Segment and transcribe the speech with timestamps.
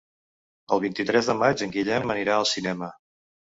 [0.77, 2.93] El vint-i-tres de maig en Guillem anirà al cinema.